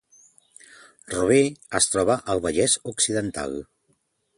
[1.15, 1.39] Rubí
[1.81, 3.59] es troba al Vallès Occidental